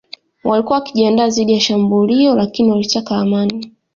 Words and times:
Walikuwa 0.43 0.79
wakijiandaa 0.79 1.29
dhidi 1.29 1.53
ya 1.53 1.59
shambulio 1.59 2.35
lakini 2.35 2.71
walitaka 2.71 3.17
amani 3.17 3.71